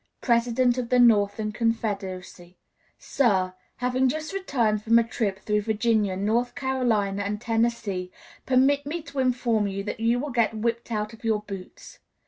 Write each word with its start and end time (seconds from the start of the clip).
President 0.19 0.79
of 0.79 0.89
the 0.89 0.97
Northern 0.97 1.51
Confederacy. 1.51 2.57
"SIR: 2.97 3.53
Having 3.75 4.09
just 4.09 4.33
returned 4.33 4.81
from 4.81 4.97
a 4.97 5.03
trip 5.03 5.37
through 5.41 5.61
Virginia, 5.61 6.17
North 6.17 6.55
Carolina, 6.55 7.21
and 7.21 7.39
Tennessee, 7.39 8.11
permit 8.47 8.83
me 8.83 9.03
to 9.03 9.19
inform 9.19 9.67
you 9.67 9.83
that 9.83 9.99
you 9.99 10.17
will 10.19 10.31
get 10.31 10.55
whipped 10.57 10.91
out 10.91 11.13
of 11.13 11.23
your 11.23 11.41
boots. 11.43 11.99